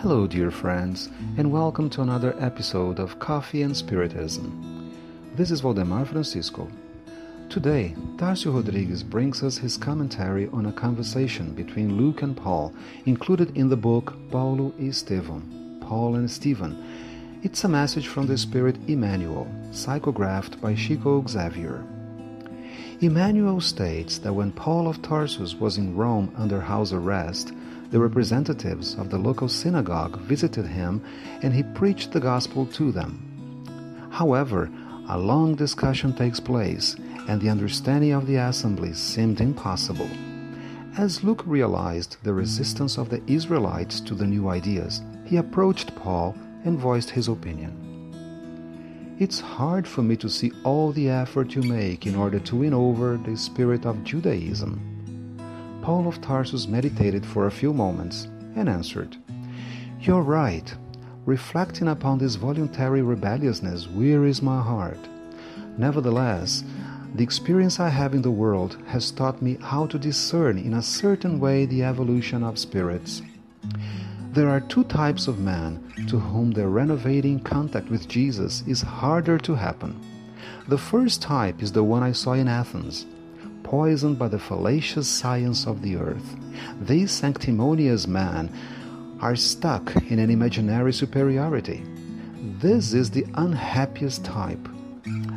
Hello, 0.00 0.26
dear 0.26 0.50
friends, 0.50 1.10
and 1.36 1.52
welcome 1.52 1.90
to 1.90 2.00
another 2.00 2.34
episode 2.38 2.98
of 2.98 3.18
Coffee 3.18 3.60
and 3.60 3.76
Spiritism. 3.76 4.96
This 5.36 5.50
is 5.50 5.60
Valdemar 5.60 6.06
Francisco. 6.06 6.70
Today, 7.50 7.94
Tarcio 8.16 8.54
Rodriguez 8.54 9.02
brings 9.02 9.42
us 9.42 9.58
his 9.58 9.76
commentary 9.76 10.48
on 10.54 10.64
a 10.64 10.72
conversation 10.72 11.52
between 11.52 11.98
Luke 11.98 12.22
and 12.22 12.34
Paul, 12.34 12.72
included 13.04 13.54
in 13.54 13.68
the 13.68 13.76
book 13.76 14.14
Paulo 14.30 14.72
e 14.78 14.88
Estevão, 14.88 15.42
Paul 15.82 16.14
and 16.14 16.30
Stephen. 16.30 17.38
It's 17.42 17.64
a 17.64 17.68
message 17.68 18.08
from 18.08 18.26
the 18.26 18.38
Spirit 18.38 18.76
Emmanuel, 18.88 19.46
psychographed 19.70 20.62
by 20.62 20.74
Chico 20.76 21.22
Xavier. 21.28 21.84
Emmanuel 23.02 23.60
states 23.60 24.16
that 24.20 24.32
when 24.32 24.52
Paul 24.52 24.88
of 24.88 25.02
Tarsus 25.02 25.56
was 25.56 25.76
in 25.76 25.94
Rome 25.94 26.32
under 26.38 26.62
house 26.62 26.94
arrest, 26.94 27.52
the 27.90 27.98
representatives 27.98 28.94
of 28.94 29.10
the 29.10 29.18
local 29.18 29.48
synagogue 29.48 30.20
visited 30.20 30.66
him 30.66 31.02
and 31.42 31.52
he 31.52 31.62
preached 31.62 32.12
the 32.12 32.20
gospel 32.20 32.64
to 32.66 32.92
them. 32.92 34.08
However, 34.10 34.70
a 35.08 35.18
long 35.18 35.56
discussion 35.56 36.14
takes 36.14 36.38
place 36.38 36.94
and 37.28 37.40
the 37.40 37.48
understanding 37.48 38.12
of 38.12 38.26
the 38.26 38.36
assembly 38.36 38.92
seemed 38.92 39.40
impossible. 39.40 40.08
As 40.96 41.24
Luke 41.24 41.42
realized 41.46 42.16
the 42.22 42.32
resistance 42.32 42.96
of 42.96 43.10
the 43.10 43.22
Israelites 43.26 44.00
to 44.02 44.14
the 44.14 44.26
new 44.26 44.48
ideas, 44.48 45.02
he 45.24 45.36
approached 45.36 45.94
Paul 45.96 46.36
and 46.64 46.78
voiced 46.78 47.10
his 47.10 47.28
opinion. 47.28 47.76
It's 49.18 49.40
hard 49.40 49.86
for 49.86 50.02
me 50.02 50.16
to 50.16 50.28
see 50.28 50.52
all 50.64 50.92
the 50.92 51.10
effort 51.10 51.54
you 51.54 51.62
make 51.62 52.06
in 52.06 52.14
order 52.14 52.38
to 52.40 52.56
win 52.56 52.72
over 52.72 53.16
the 53.16 53.36
spirit 53.36 53.84
of 53.84 54.02
Judaism 54.04 54.99
Paul 55.90 56.06
of 56.06 56.20
Tarsus 56.20 56.68
meditated 56.68 57.26
for 57.26 57.48
a 57.48 57.50
few 57.50 57.72
moments 57.72 58.28
and 58.54 58.68
answered, 58.68 59.16
You're 60.00 60.22
right. 60.22 60.72
Reflecting 61.26 61.88
upon 61.88 62.18
this 62.18 62.36
voluntary 62.36 63.02
rebelliousness 63.02 63.88
wearies 63.88 64.40
my 64.40 64.62
heart. 64.62 65.00
Nevertheless, 65.78 66.62
the 67.16 67.24
experience 67.24 67.80
I 67.80 67.88
have 67.88 68.14
in 68.14 68.22
the 68.22 68.30
world 68.30 68.78
has 68.86 69.10
taught 69.10 69.42
me 69.42 69.58
how 69.60 69.86
to 69.86 69.98
discern 69.98 70.58
in 70.58 70.74
a 70.74 70.80
certain 70.80 71.40
way 71.40 71.66
the 71.66 71.82
evolution 71.82 72.44
of 72.44 72.56
spirits. 72.56 73.22
There 74.30 74.48
are 74.48 74.60
two 74.60 74.84
types 74.84 75.26
of 75.26 75.40
men 75.40 75.92
to 76.06 76.20
whom 76.20 76.52
the 76.52 76.68
renovating 76.68 77.40
contact 77.40 77.90
with 77.90 78.06
Jesus 78.06 78.62
is 78.68 78.80
harder 78.80 79.38
to 79.38 79.56
happen. 79.56 80.00
The 80.68 80.78
first 80.78 81.20
type 81.20 81.60
is 81.60 81.72
the 81.72 81.82
one 81.82 82.04
I 82.04 82.12
saw 82.12 82.34
in 82.34 82.46
Athens 82.46 83.06
poisoned 83.70 84.18
by 84.18 84.26
the 84.26 84.36
fallacious 84.38 85.08
science 85.08 85.64
of 85.64 85.80
the 85.80 85.94
earth. 85.94 86.34
These 86.80 87.12
sanctimonious 87.12 88.08
men 88.08 88.50
are 89.20 89.36
stuck 89.36 89.94
in 90.10 90.18
an 90.18 90.28
imaginary 90.28 90.92
superiority. 90.92 91.84
This 92.58 92.92
is 92.92 93.10
the 93.10 93.24
unhappiest 93.34 94.24
type. 94.24 94.68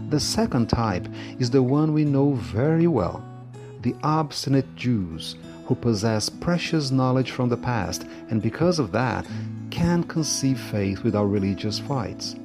The 0.09 0.19
second 0.19 0.67
type 0.67 1.07
is 1.37 1.51
the 1.51 1.61
one 1.61 1.93
we 1.93 2.05
know 2.05 2.33
very 2.33 2.87
well 2.87 3.23
the 3.83 3.95
obstinate 4.01 4.75
Jews 4.75 5.35
who 5.65 5.75
possess 5.75 6.29
precious 6.29 6.89
knowledge 6.89 7.29
from 7.29 7.49
the 7.49 7.57
past 7.57 8.07
and 8.31 8.41
because 8.41 8.79
of 8.79 8.91
that 8.93 9.27
can't 9.69 10.07
conceive 10.09 10.59
faith 10.59 11.03
without 11.03 11.25
religious 11.25 11.77
fights. 11.77 12.35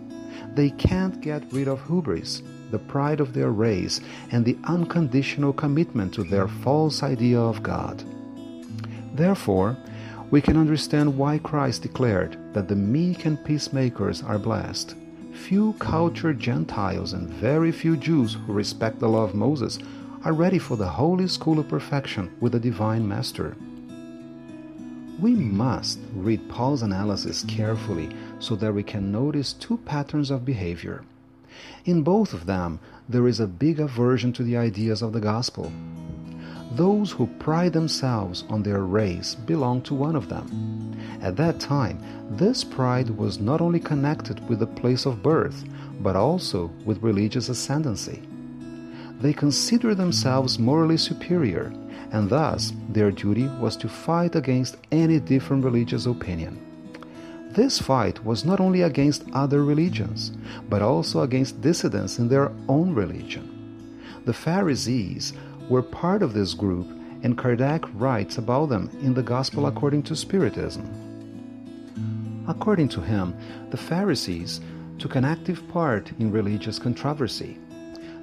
They 0.54 0.68
can't 0.70 1.20
get 1.22 1.50
rid 1.50 1.66
of 1.66 1.80
hubris, 1.86 2.42
the 2.70 2.78
pride 2.78 3.20
of 3.20 3.32
their 3.32 3.50
race, 3.50 4.00
and 4.30 4.44
the 4.44 4.58
unconditional 4.64 5.52
commitment 5.52 6.14
to 6.14 6.22
their 6.22 6.48
false 6.48 7.02
idea 7.02 7.40
of 7.40 7.62
God. 7.62 8.04
Therefore, 9.14 9.76
we 10.30 10.40
can 10.40 10.56
understand 10.56 11.16
why 11.16 11.38
Christ 11.38 11.82
declared 11.82 12.36
that 12.52 12.68
the 12.68 12.76
meek 12.76 13.24
and 13.24 13.42
peacemakers 13.44 14.22
are 14.22 14.38
blessed. 14.38 14.94
Few 15.32 15.72
cultured 15.78 16.38
Gentiles 16.38 17.14
and 17.14 17.30
very 17.30 17.72
few 17.72 17.96
Jews 17.96 18.34
who 18.34 18.52
respect 18.52 18.98
the 18.98 19.08
law 19.08 19.24
of 19.24 19.34
Moses 19.34 19.78
are 20.24 20.32
ready 20.32 20.58
for 20.58 20.76
the 20.76 20.88
holy 20.88 21.28
school 21.28 21.58
of 21.58 21.68
perfection 21.68 22.30
with 22.40 22.52
the 22.52 22.60
divine 22.60 23.06
master. 23.06 23.56
We 25.20 25.34
must 25.34 25.98
read 26.14 26.48
Paul's 26.48 26.82
analysis 26.82 27.44
carefully 27.48 28.10
so 28.38 28.54
that 28.56 28.74
we 28.74 28.82
can 28.82 29.10
notice 29.10 29.52
two 29.52 29.78
patterns 29.78 30.30
of 30.30 30.44
behavior. 30.44 31.02
In 31.84 32.03
both 32.03 32.32
of 32.32 32.47
them, 32.47 32.81
there 33.09 33.26
is 33.26 33.41
a 33.41 33.47
big 33.47 33.81
aversion 33.81 34.32
to 34.34 34.42
the 34.42 34.56
ideas 34.56 35.03
of 35.03 35.12
the 35.12 35.20
gospel. 35.20 35.72
Those 36.72 37.10
who 37.12 37.26
pride 37.38 37.72
themselves 37.72 38.44
on 38.50 38.62
their 38.62 38.82
race 38.82 39.34
belong 39.34 39.82
to 39.82 39.94
one 39.94 40.14
of 40.14 40.28
them. 40.28 40.94
At 41.22 41.37
that 41.37 41.58
time, 41.58 41.98
this 42.31 42.62
pride 42.62 43.10
was 43.10 43.41
not 43.41 43.60
only 43.60 43.81
connected 43.81 44.47
with 44.48 44.58
the 44.58 44.66
place 44.66 45.06
of 45.06 45.22
birth, 45.22 45.64
but 46.00 46.14
also 46.14 46.70
with 46.84 47.03
religious 47.03 47.48
ascendancy. 47.48 48.22
They 49.20 49.32
consider 49.32 49.94
themselves 49.94 50.58
morally 50.58 50.98
superior, 50.98 51.72
and 52.12 52.28
thus 52.28 52.72
their 52.91 53.10
duty 53.10 53.48
was 53.60 53.76
to 53.78 53.88
fight 53.88 54.37
against 54.37 54.76
any 54.92 55.19
different 55.19 55.64
religious 55.64 56.06
opinion. 56.06 56.67
This 57.58 57.80
fight 57.80 58.24
was 58.24 58.44
not 58.44 58.60
only 58.60 58.82
against 58.82 59.24
other 59.32 59.64
religions, 59.64 60.30
but 60.69 60.80
also 60.80 61.22
against 61.22 61.60
dissidents 61.60 62.20
in 62.20 62.28
their 62.28 62.52
own 62.69 62.94
religion. 62.94 63.91
The 64.26 64.32
Pharisees 64.32 65.32
were 65.69 65.82
part 65.82 66.22
of 66.22 66.34
this 66.34 66.54
group, 66.54 66.86
and 67.24 67.36
Kardec 67.36 67.91
writes 67.94 68.38
about 68.38 68.69
them 68.69 68.88
in 69.02 69.12
the 69.12 69.24
Gospel 69.24 69.66
according 69.66 70.04
to 70.04 70.14
Spiritism. 70.14 70.86
According 72.46 72.91
to 72.91 73.00
him, 73.00 73.34
the 73.70 73.76
Pharisees 73.76 74.60
took 75.00 75.16
an 75.16 75.25
active 75.25 75.66
part 75.66 76.12
in 76.20 76.30
religious 76.30 76.78
controversy. 76.78 77.58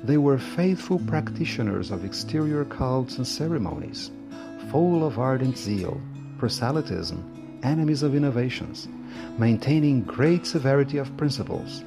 They 0.05 0.17
were 0.17 0.37
faithful 0.37 0.99
practitioners 0.99 1.91
of 1.91 2.05
exterior 2.05 2.63
cults 2.63 3.17
and 3.17 3.27
ceremonies, 3.27 4.11
full 4.71 5.05
of 5.05 5.19
ardent 5.19 5.57
zeal, 5.57 5.99
proselytism, 6.37 7.44
enemies 7.63 8.03
of 8.03 8.15
innovations, 8.15 8.87
maintaining 9.37 10.01
great 10.03 10.45
severity 10.45 10.97
of 10.97 11.15
principles, 11.17 11.83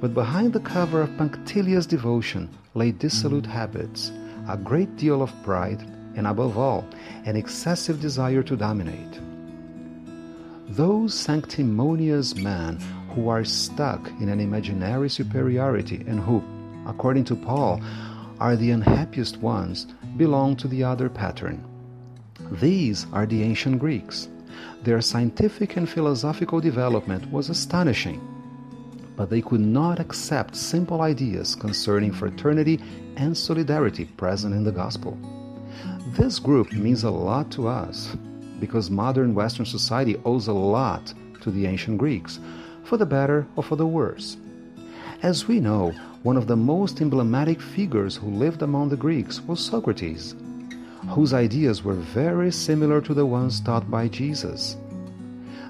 but 0.00 0.14
behind 0.14 0.52
the 0.52 0.60
cover 0.60 1.02
of 1.02 1.16
punctilious 1.16 1.86
devotion 1.86 2.48
lay 2.74 2.90
dissolute 2.90 3.46
habits, 3.46 4.10
a 4.48 4.56
great 4.56 4.96
deal 4.96 5.22
of 5.22 5.32
pride, 5.42 5.80
and 6.16 6.26
above 6.26 6.58
all, 6.58 6.84
an 7.24 7.36
excessive 7.36 8.00
desire 8.00 8.42
to 8.42 8.56
dominate. 8.56 9.20
Those 10.68 11.14
sanctimonious 11.14 12.34
men 12.34 12.78
who 13.10 13.28
are 13.28 13.44
stuck 13.44 14.08
in 14.20 14.28
an 14.28 14.40
imaginary 14.40 15.10
superiority 15.10 16.04
and 16.06 16.18
who, 16.18 16.42
according 16.86 17.24
to 17.24 17.36
Paul, 17.36 17.80
are 18.40 18.56
the 18.56 18.70
unhappiest 18.70 19.36
ones 19.38 19.86
belong 20.16 20.56
to 20.56 20.68
the 20.68 20.82
other 20.82 21.08
pattern. 21.08 21.64
These 22.50 23.06
are 23.12 23.26
the 23.26 23.42
ancient 23.42 23.78
Greeks. 23.78 24.28
Their 24.82 25.00
scientific 25.00 25.76
and 25.76 25.88
philosophical 25.88 26.60
development 26.60 27.30
was 27.30 27.50
astonishing, 27.50 28.20
but 29.16 29.30
they 29.30 29.40
could 29.40 29.60
not 29.60 30.00
accept 30.00 30.56
simple 30.56 31.02
ideas 31.02 31.54
concerning 31.54 32.12
fraternity 32.12 32.80
and 33.16 33.36
solidarity 33.36 34.06
present 34.06 34.54
in 34.54 34.64
the 34.64 34.72
gospel. 34.72 35.18
This 36.08 36.38
group 36.38 36.72
means 36.72 37.04
a 37.04 37.10
lot 37.10 37.50
to 37.52 37.68
us 37.68 38.16
because 38.60 38.90
modern 38.90 39.34
Western 39.34 39.66
society 39.66 40.16
owes 40.24 40.46
a 40.48 40.52
lot 40.52 41.12
to 41.40 41.50
the 41.50 41.66
ancient 41.66 41.98
Greeks, 41.98 42.38
for 42.84 42.96
the 42.96 43.06
better 43.06 43.46
or 43.56 43.62
for 43.62 43.76
the 43.76 43.86
worse. 43.86 44.36
As 45.22 45.48
we 45.48 45.60
know, 45.60 45.92
one 46.22 46.36
of 46.36 46.46
the 46.46 46.56
most 46.56 47.00
emblematic 47.00 47.60
figures 47.60 48.16
who 48.16 48.28
lived 48.28 48.62
among 48.62 48.88
the 48.88 48.96
Greeks 48.96 49.40
was 49.40 49.64
Socrates, 49.64 50.34
whose 51.08 51.34
ideas 51.34 51.82
were 51.82 51.94
very 51.94 52.52
similar 52.52 53.00
to 53.00 53.14
the 53.14 53.26
ones 53.26 53.60
taught 53.60 53.90
by 53.90 54.08
Jesus. 54.08 54.76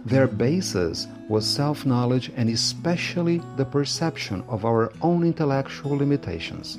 Their 0.05 0.27
basis 0.27 1.07
was 1.29 1.47
self 1.47 1.87
knowledge 1.87 2.31
and 2.37 2.49
especially 2.49 3.41
the 3.57 3.65
perception 3.65 4.43
of 4.49 4.65
our 4.65 4.93
own 5.01 5.25
intellectual 5.25 5.97
limitations. 5.97 6.79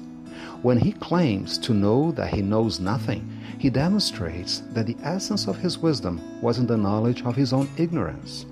When 0.61 0.77
he 0.77 0.94
claims 0.94 1.57
to 1.59 1.73
know 1.73 2.11
that 2.11 2.33
he 2.33 2.41
knows 2.41 2.79
nothing, 2.79 3.29
he 3.57 3.69
demonstrates 3.69 4.59
that 4.71 4.88
the 4.88 4.97
essence 5.03 5.47
of 5.47 5.57
his 5.57 5.77
wisdom 5.77 6.21
was 6.41 6.57
in 6.57 6.67
the 6.67 6.77
knowledge 6.77 7.21
of 7.23 7.35
his 7.35 7.53
own 7.53 7.69
ignorance. 7.77 8.45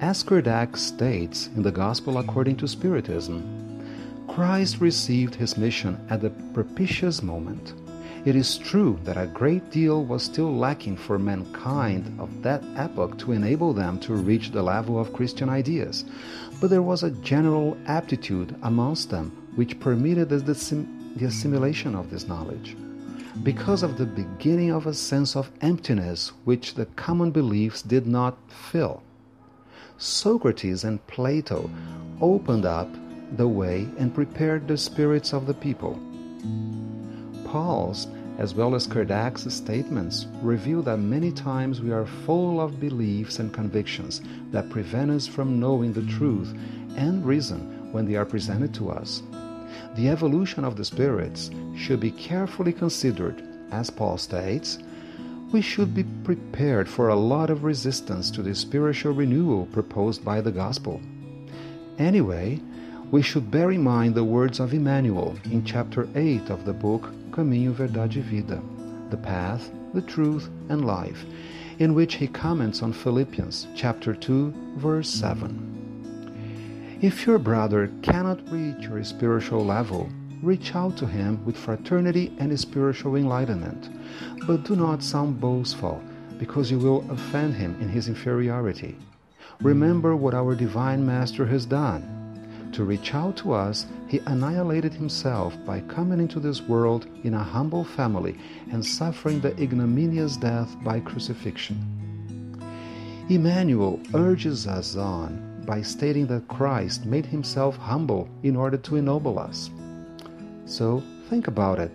As 0.00 0.22
Kardec 0.22 0.76
states 0.76 1.48
in 1.56 1.62
the 1.62 1.72
Gospel 1.72 2.18
according 2.18 2.56
to 2.58 2.68
Spiritism, 2.68 3.42
Christ 4.28 4.80
received 4.80 5.34
his 5.34 5.56
mission 5.56 5.98
at 6.10 6.20
the 6.20 6.30
propitious 6.52 7.22
moment. 7.22 7.72
It 8.28 8.36
is 8.36 8.58
true 8.58 8.98
that 9.04 9.16
a 9.16 9.26
great 9.26 9.70
deal 9.70 10.04
was 10.04 10.22
still 10.22 10.54
lacking 10.54 10.98
for 10.98 11.18
mankind 11.18 12.14
of 12.20 12.42
that 12.42 12.62
epoch 12.76 13.16
to 13.20 13.32
enable 13.32 13.72
them 13.72 13.98
to 14.00 14.12
reach 14.12 14.50
the 14.50 14.62
level 14.62 15.00
of 15.00 15.14
Christian 15.14 15.48
ideas, 15.48 16.04
but 16.60 16.68
there 16.68 16.82
was 16.82 17.02
a 17.02 17.10
general 17.10 17.74
aptitude 17.86 18.54
amongst 18.60 19.08
them 19.08 19.30
which 19.54 19.80
permitted 19.80 20.28
the, 20.28 20.36
the 21.16 21.24
assimilation 21.24 21.94
of 21.94 22.10
this 22.10 22.28
knowledge. 22.28 22.76
because 23.42 23.82
of 23.82 23.96
the 23.96 24.04
beginning 24.04 24.72
of 24.72 24.86
a 24.86 24.92
sense 24.92 25.34
of 25.34 25.50
emptiness 25.62 26.32
which 26.44 26.74
the 26.74 26.84
common 26.96 27.30
beliefs 27.30 27.80
did 27.80 28.06
not 28.06 28.36
fill. 28.50 29.02
Socrates 29.96 30.84
and 30.84 31.00
Plato 31.06 31.70
opened 32.20 32.66
up 32.66 32.90
the 33.38 33.48
way 33.48 33.88
and 33.96 34.14
prepared 34.14 34.68
the 34.68 34.76
spirits 34.76 35.32
of 35.32 35.46
the 35.46 35.54
people. 35.54 35.98
Paul's 37.46 38.06
as 38.38 38.54
well 38.54 38.74
as 38.76 38.86
Kardec's 38.86 39.52
statements 39.52 40.26
reveal 40.42 40.80
that 40.82 40.98
many 40.98 41.32
times 41.32 41.80
we 41.80 41.90
are 41.90 42.06
full 42.06 42.60
of 42.60 42.80
beliefs 42.80 43.40
and 43.40 43.52
convictions 43.52 44.22
that 44.52 44.70
prevent 44.70 45.10
us 45.10 45.26
from 45.26 45.58
knowing 45.58 45.92
the 45.92 46.06
truth 46.06 46.56
and 46.96 47.26
reason 47.26 47.92
when 47.92 48.06
they 48.06 48.14
are 48.14 48.24
presented 48.24 48.72
to 48.74 48.90
us. 48.90 49.22
The 49.96 50.08
evolution 50.08 50.64
of 50.64 50.76
the 50.76 50.84
spirits 50.84 51.50
should 51.76 51.98
be 51.98 52.12
carefully 52.12 52.72
considered, 52.72 53.42
as 53.72 53.90
Paul 53.90 54.16
states. 54.16 54.78
We 55.52 55.60
should 55.60 55.94
be 55.94 56.04
prepared 56.24 56.88
for 56.88 57.08
a 57.08 57.16
lot 57.16 57.50
of 57.50 57.64
resistance 57.64 58.30
to 58.32 58.42
the 58.42 58.54
spiritual 58.54 59.14
renewal 59.14 59.66
proposed 59.66 60.24
by 60.24 60.40
the 60.40 60.52
gospel. 60.52 61.00
Anyway, 61.98 62.60
we 63.10 63.22
should 63.22 63.50
bear 63.50 63.70
in 63.70 63.82
mind 63.82 64.14
the 64.14 64.22
words 64.22 64.60
of 64.60 64.74
Emmanuel 64.74 65.34
in 65.44 65.64
chapter 65.64 66.06
8 66.14 66.50
of 66.50 66.66
the 66.66 66.74
book 66.74 67.10
Caminho, 67.30 67.72
Verdade 67.72 68.18
e 68.18 68.20
Vida, 68.20 68.60
the 69.08 69.16
path, 69.16 69.70
the 69.94 70.02
truth, 70.02 70.50
and 70.68 70.84
life, 70.84 71.24
in 71.78 71.94
which 71.94 72.16
he 72.16 72.26
comments 72.26 72.82
on 72.82 72.92
Philippians 72.92 73.66
chapter 73.74 74.14
2, 74.14 74.52
verse 74.76 75.08
7. 75.08 76.98
If 77.00 77.26
your 77.26 77.38
brother 77.38 77.90
cannot 78.02 78.46
reach 78.50 78.82
your 78.82 79.02
spiritual 79.04 79.64
level, 79.64 80.10
reach 80.42 80.74
out 80.74 80.98
to 80.98 81.06
him 81.06 81.42
with 81.46 81.56
fraternity 81.56 82.36
and 82.38 82.60
spiritual 82.60 83.16
enlightenment, 83.16 83.88
but 84.46 84.64
do 84.64 84.76
not 84.76 85.02
sound 85.02 85.40
boastful, 85.40 86.02
because 86.38 86.70
you 86.70 86.78
will 86.78 87.10
offend 87.10 87.54
him 87.54 87.74
in 87.80 87.88
his 87.88 88.08
inferiority. 88.08 88.98
Remember 89.62 90.14
what 90.14 90.34
our 90.34 90.54
Divine 90.54 91.06
Master 91.06 91.46
has 91.46 91.64
done 91.64 92.17
to 92.72 92.84
reach 92.84 93.14
out 93.14 93.36
to 93.38 93.52
us, 93.52 93.86
he 94.08 94.20
annihilated 94.26 94.94
himself 94.94 95.54
by 95.64 95.80
coming 95.80 96.20
into 96.20 96.40
this 96.40 96.60
world 96.62 97.06
in 97.24 97.34
a 97.34 97.42
humble 97.42 97.84
family 97.84 98.36
and 98.70 98.84
suffering 98.84 99.40
the 99.40 99.60
ignominious 99.60 100.36
death 100.36 100.74
by 100.82 101.00
crucifixion. 101.00 101.76
Emmanuel 103.28 104.00
urges 104.14 104.66
us 104.66 104.96
on 104.96 105.62
by 105.66 105.82
stating 105.82 106.26
that 106.28 106.48
Christ 106.48 107.04
made 107.04 107.26
himself 107.26 107.76
humble 107.76 108.28
in 108.42 108.56
order 108.56 108.78
to 108.78 108.96
ennoble 108.96 109.38
us. 109.38 109.70
So 110.64 111.02
think 111.28 111.46
about 111.46 111.78
it. 111.78 111.90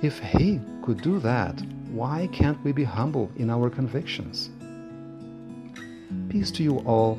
If 0.00 0.18
he 0.18 0.60
could 0.82 1.02
do 1.02 1.18
that, 1.20 1.60
why 1.90 2.28
can't 2.32 2.62
we 2.64 2.72
be 2.72 2.84
humble 2.84 3.30
in 3.36 3.50
our 3.50 3.68
convictions? 3.68 4.50
Peace 6.30 6.50
to 6.52 6.62
you 6.62 6.78
all 6.80 7.18